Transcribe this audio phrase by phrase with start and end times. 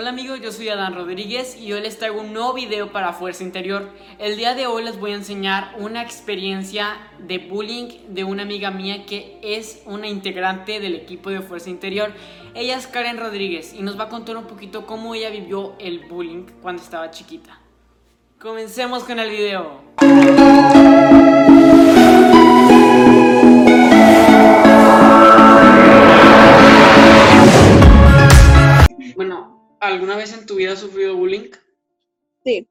[0.00, 3.42] Hola amigos, yo soy Adán Rodríguez y hoy les traigo un nuevo video para Fuerza
[3.42, 3.90] Interior.
[4.20, 8.70] El día de hoy les voy a enseñar una experiencia de bullying de una amiga
[8.70, 12.12] mía que es una integrante del equipo de Fuerza Interior.
[12.54, 16.06] Ella es Karen Rodríguez y nos va a contar un poquito cómo ella vivió el
[16.06, 17.58] bullying cuando estaba chiquita.
[18.38, 19.80] Comencemos con el video.
[29.88, 31.48] ¿Alguna vez en tu vida has sufrido bullying?
[32.44, 32.68] Sí.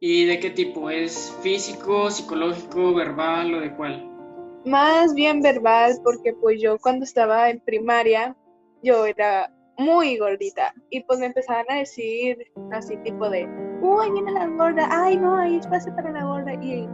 [0.00, 0.90] ¿Y de qué tipo?
[0.90, 4.06] ¿Es físico, psicológico, verbal o de cuál?
[4.66, 8.36] Más bien verbal, porque pues yo cuando estaba en primaria,
[8.82, 13.48] yo era muy gordita y pues me empezaban a decir así tipo de,
[13.80, 16.86] uy, viene la gorda, ay no, hay espacio para la gorda y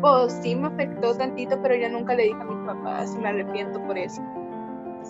[0.00, 3.28] pues sí me afectó tantito, pero ya nunca le dije a mis papás y me
[3.28, 4.20] arrepiento por eso.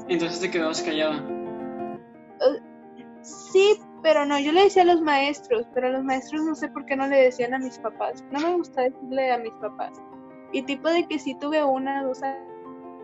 [0.08, 1.16] Entonces te quedabas callada.
[2.42, 2.71] Uh,
[3.22, 6.68] Sí, pero no, yo le decía a los maestros, pero a los maestros no sé
[6.68, 8.24] por qué no le decían a mis papás.
[8.32, 9.92] No me gusta decirle a mis papás.
[10.52, 12.20] Y tipo de que sí tuve una dos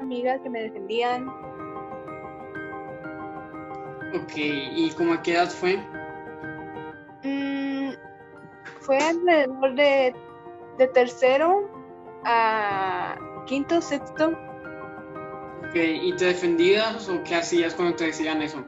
[0.01, 1.29] amigas que me defendían.
[4.15, 5.77] Ok, ¿y cómo a qué edad fue?
[7.23, 7.92] Mm,
[8.81, 10.14] fue alrededor de,
[10.79, 11.70] de tercero
[12.25, 14.31] a quinto, sexto.
[15.69, 18.64] Ok, ¿y te defendías o qué hacías cuando te decían eso?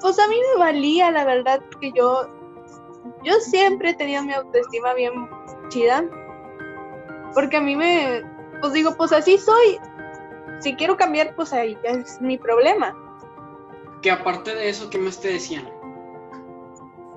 [0.00, 2.28] Pues a mí me valía, la verdad, que yo,
[3.24, 5.28] yo siempre he tenido mi autoestima bien
[5.68, 6.04] chida.
[7.34, 8.22] Porque a mí me,
[8.60, 9.78] pues digo, pues así soy.
[10.60, 12.94] Si quiero cambiar, pues ahí es mi problema.
[14.02, 15.68] Que aparte de eso, ¿qué más te decían?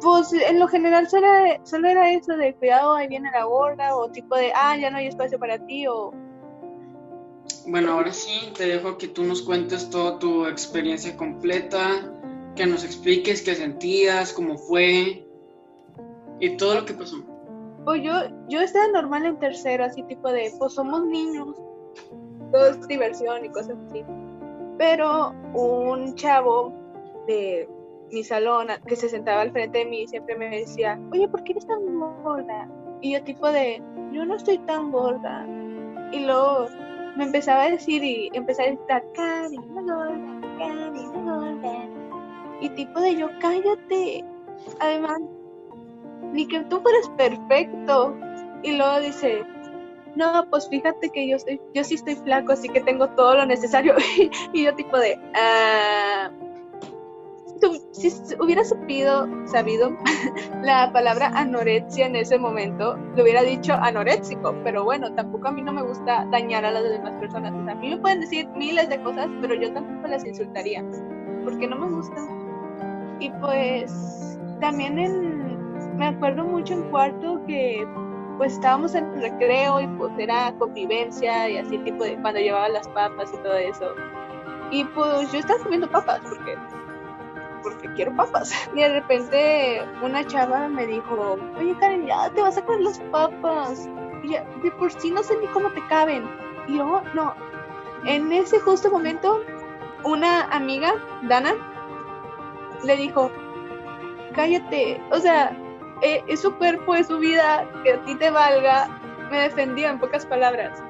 [0.01, 1.27] Pues en lo general solo,
[1.63, 4.97] solo era eso de cuidado, ahí viene la gorda, o tipo de, ah, ya no
[4.97, 6.13] hay espacio para ti, o...
[7.67, 12.13] Bueno, ahora sí, te dejo que tú nos cuentes toda tu experiencia completa,
[12.59, 15.25] que nos expliques qué sentías, cómo fue
[16.41, 17.23] y todo lo que pasó.
[17.85, 18.11] Pues yo,
[18.49, 21.55] yo estaba normal en tercero, así tipo de, pues somos niños,
[22.51, 24.03] todo es diversión y cosas así.
[24.77, 26.73] Pero un chavo
[27.27, 27.69] de
[28.11, 31.53] mi salón que se sentaba al frente de mí siempre me decía, oye, ¿por qué
[31.53, 32.69] eres tan gorda?
[32.99, 33.81] Y yo tipo de,
[34.11, 35.47] yo no estoy tan gorda.
[36.11, 36.67] Y luego
[37.15, 41.98] me empezaba a decir y empezaba a gritar, Cari, gorda, Cari, no gorda
[42.61, 44.25] y tipo de yo, cállate.
[44.79, 45.19] Además,
[46.33, 48.15] ni que tú fueras perfecto.
[48.63, 49.45] Y luego dice,
[50.15, 53.45] no, pues fíjate que yo, estoy, yo sí estoy flaco, así que tengo todo lo
[53.45, 53.95] necesario.
[54.53, 56.31] y yo tipo de, ah,
[57.91, 59.91] si hubiera sabido, sabido
[60.63, 65.61] la palabra anorexia en ese momento, le hubiera dicho anoréxico, pero bueno, tampoco a mí
[65.61, 67.51] no me gusta dañar a las demás personas.
[67.53, 70.83] a mí me pueden decir miles de cosas, pero yo tampoco las insultaría,
[71.43, 72.48] porque no me gusta.
[73.19, 77.85] Y pues también en, me acuerdo mucho en cuarto que
[78.37, 82.87] pues estábamos en recreo y pues era convivencia y así tipo de cuando llevaba las
[82.87, 83.93] papas y todo eso.
[84.71, 86.55] Y pues yo estaba comiendo papas porque
[87.61, 88.53] porque quiero papas.
[88.73, 92.99] Y de repente una chava me dijo, oye Karen, ya te vas a comer las
[93.11, 93.89] papas.
[94.23, 96.29] Y de por sí no sé ni cómo te caben.
[96.67, 97.33] Y yo, no.
[98.05, 99.41] En ese justo momento,
[100.03, 100.93] una amiga,
[101.23, 101.53] Dana,
[102.83, 103.31] le dijo,
[104.35, 105.55] cállate, o sea,
[106.01, 108.87] eh, es su cuerpo, es su vida, que a ti te valga,
[109.29, 110.81] me defendió en pocas palabras.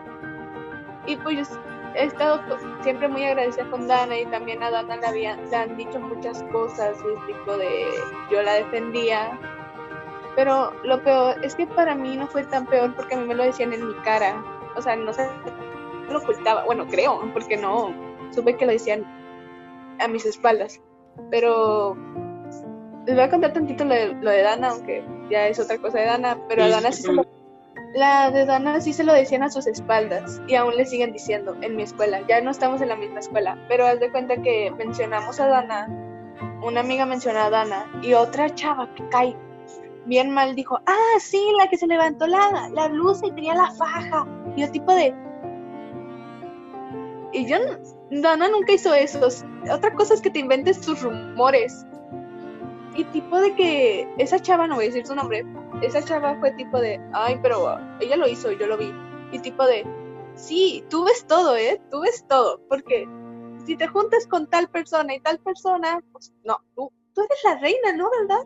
[1.05, 1.57] Y pues
[1.95, 2.39] he estado
[2.81, 6.97] siempre muy agradecida con Dana y también a Dana le, habían, han dicho muchas cosas,
[7.27, 7.87] tipo de
[8.31, 9.37] yo la defendía.
[10.35, 13.33] Pero lo peor es que para mí no fue tan peor porque a mí me
[13.33, 14.43] lo decían en mi cara.
[14.75, 15.27] O sea, no se
[16.09, 16.63] lo ocultaba.
[16.65, 17.93] Bueno, creo, porque no
[18.31, 19.03] supe que lo decían
[19.99, 20.79] a mis espaldas.
[21.29, 21.95] Pero
[23.05, 26.37] les voy a contar tantito lo de, Dana, aunque ya es otra cosa de Dana,
[26.47, 27.25] pero a Dana sí se lo,
[27.95, 31.55] la de Dana sí se lo decían a sus espaldas y aún le siguen diciendo
[31.61, 32.21] en mi escuela.
[32.27, 35.87] Ya no estamos en la misma escuela, pero haz de cuenta que mencionamos a Dana,
[36.63, 39.35] una amiga mencionó a Dana y otra chava que cae
[40.05, 43.71] bien mal dijo, ah, sí, la que se levantó la, la blusa y tenía la
[43.71, 44.25] faja.
[44.55, 45.13] Y yo tipo de...
[47.31, 47.57] Y yo
[48.11, 49.27] Dana nunca hizo eso.
[49.71, 51.85] Otra cosa es que te inventes tus rumores.
[52.95, 55.45] Y tipo de que esa chava, no voy a decir su nombre,
[55.81, 58.91] esa chava fue tipo de, ay, pero ella lo hizo, yo lo vi.
[59.31, 59.85] Y tipo de,
[60.35, 61.79] sí, tú ves todo, ¿eh?
[61.91, 62.59] Tú ves todo.
[62.67, 63.07] Porque
[63.65, 67.59] si te juntas con tal persona y tal persona, pues no, tú, tú eres la
[67.59, 68.09] reina, ¿no?
[68.09, 68.45] ¿Verdad?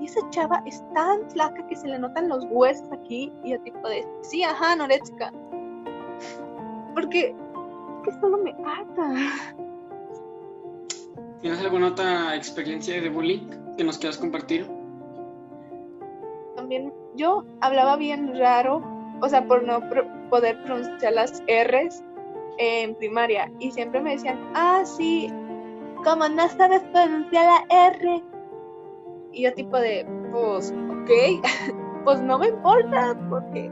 [0.00, 3.62] Y esa chava es tan flaca que se le notan los huesos aquí y el
[3.62, 5.32] tipo de, sí, ajá, anoréxica.
[6.94, 7.34] Porque
[8.02, 9.14] que solo me mata.
[11.40, 14.68] ¿Tienes alguna otra experiencia de bullying que nos quieras compartir?
[16.54, 18.82] También yo hablaba bien raro,
[19.20, 19.80] o sea, por no
[20.30, 22.02] poder pronunciar las R's
[22.58, 25.32] en primaria y siempre me decían, ah, sí,
[26.04, 28.22] como no sabes pronunciar la R.
[29.32, 31.42] Y yo tipo de, pues, ok,
[32.04, 33.70] pues no me importa, porque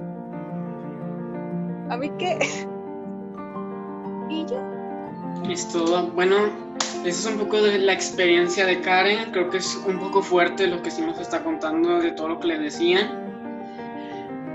[1.91, 2.39] a mí qué.
[4.31, 4.63] Y ya.
[5.47, 6.37] Listo, bueno,
[7.05, 10.67] eso es un poco de la experiencia de Karen, creo que es un poco fuerte
[10.67, 13.29] lo que sí nos está contando de todo lo que le decían.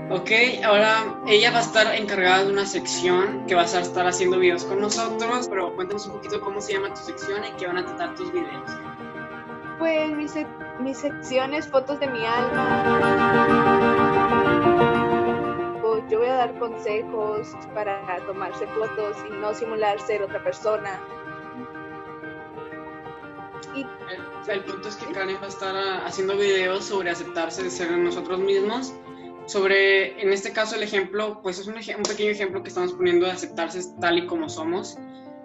[0.08, 0.30] Ok,
[0.64, 4.64] ahora ella va a estar encargada de una sección que vas a estar haciendo videos
[4.64, 7.84] con nosotros, pero cuéntanos un poquito cómo se llama tu sección y qué van a
[7.84, 8.70] tratar tus videos.
[9.80, 10.26] Pues mi,
[10.80, 13.74] mi sección es fotos de mi alma.
[16.36, 21.00] Dar consejos para tomarse fotos y no simular ser otra persona.
[23.74, 23.86] Y...
[24.50, 25.74] El, punto es que Karen va a estar
[26.06, 28.94] haciendo videos sobre aceptarse de ser nosotros mismos
[29.46, 33.26] sobre, en este caso el ejemplo, pues es un, un, pequeño ejemplo que estamos poniendo
[33.26, 34.98] de aceptarse tal y como somos,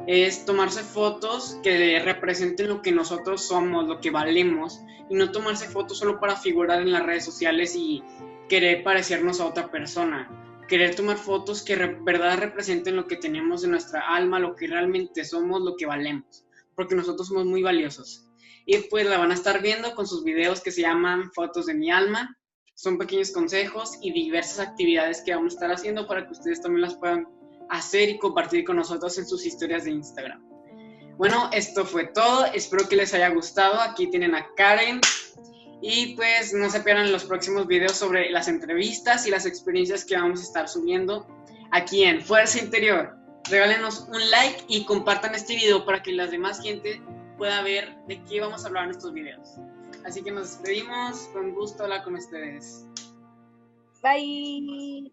[0.07, 5.67] es tomarse fotos que representen lo que nosotros somos, lo que valemos, y no tomarse
[5.67, 8.03] fotos solo para figurar en las redes sociales y
[8.49, 10.27] querer parecernos a otra persona.
[10.71, 14.67] Querer tomar fotos que de verdad representen lo que tenemos en nuestra alma, lo que
[14.67, 16.45] realmente somos, lo que valemos,
[16.77, 18.25] porque nosotros somos muy valiosos.
[18.65, 21.73] Y pues la van a estar viendo con sus videos que se llaman Fotos de
[21.73, 22.37] mi alma
[22.73, 26.83] son pequeños consejos y diversas actividades que vamos a estar haciendo para que ustedes también
[26.83, 27.27] las puedan
[27.69, 30.41] hacer y compartir con nosotros en sus historias de Instagram.
[31.17, 32.45] Bueno, esto fue todo.
[32.45, 33.79] Espero que les haya gustado.
[33.81, 35.01] Aquí tienen a Karen.
[35.81, 40.15] Y pues no se pierdan los próximos videos sobre las entrevistas y las experiencias que
[40.15, 41.27] vamos a estar subiendo
[41.71, 43.15] aquí en Fuerza Interior.
[43.49, 47.01] Regálenos un like y compartan este video para que la demás gente
[47.37, 49.57] pueda ver de qué vamos a hablar en estos videos.
[50.05, 51.29] Así que nos despedimos.
[51.33, 52.85] Con gusto hablar con ustedes.
[54.03, 55.11] Bye.